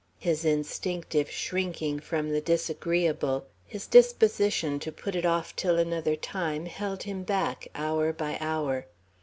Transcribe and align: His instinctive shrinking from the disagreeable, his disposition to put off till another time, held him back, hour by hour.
His 0.17 0.43
instinctive 0.45 1.29
shrinking 1.29 1.99
from 1.99 2.31
the 2.31 2.41
disagreeable, 2.41 3.45
his 3.67 3.85
disposition 3.85 4.79
to 4.79 4.91
put 4.91 5.15
off 5.27 5.55
till 5.55 5.77
another 5.77 6.15
time, 6.15 6.65
held 6.65 7.03
him 7.03 7.21
back, 7.21 7.67
hour 7.75 8.11
by 8.11 8.39
hour. 8.41 8.87